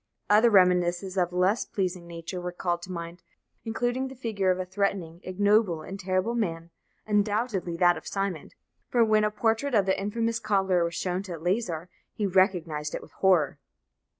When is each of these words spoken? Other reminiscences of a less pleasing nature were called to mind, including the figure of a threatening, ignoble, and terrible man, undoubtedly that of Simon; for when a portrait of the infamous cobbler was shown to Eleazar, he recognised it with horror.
Other 0.31 0.49
reminiscences 0.49 1.15
of 1.15 1.31
a 1.31 1.35
less 1.35 1.63
pleasing 1.63 2.07
nature 2.07 2.41
were 2.41 2.51
called 2.51 2.81
to 2.81 2.91
mind, 2.91 3.21
including 3.65 4.07
the 4.07 4.15
figure 4.15 4.49
of 4.49 4.57
a 4.57 4.65
threatening, 4.65 5.19
ignoble, 5.21 5.83
and 5.83 5.99
terrible 5.99 6.33
man, 6.33 6.71
undoubtedly 7.05 7.77
that 7.77 7.97
of 7.97 8.07
Simon; 8.07 8.49
for 8.89 9.05
when 9.05 9.23
a 9.23 9.29
portrait 9.29 9.75
of 9.75 9.85
the 9.85 10.01
infamous 10.01 10.39
cobbler 10.39 10.83
was 10.83 10.95
shown 10.95 11.21
to 11.21 11.33
Eleazar, 11.33 11.87
he 12.15 12.25
recognised 12.25 12.95
it 12.95 13.03
with 13.03 13.11
horror. 13.11 13.59